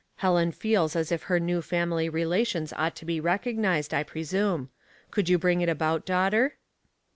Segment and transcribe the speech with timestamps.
[0.15, 4.71] Helen feels as if her new family re lations ought to be recognized, I presume.
[5.11, 6.57] Could you bring it about, daughter?